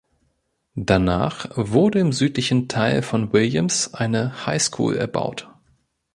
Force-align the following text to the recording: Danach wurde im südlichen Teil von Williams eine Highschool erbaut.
Danach 0.73 1.47
wurde 1.55 1.99
im 1.99 2.11
südlichen 2.11 2.67
Teil 2.67 3.03
von 3.03 3.31
Williams 3.33 3.93
eine 3.93 4.47
Highschool 4.47 4.95
erbaut. 4.95 5.47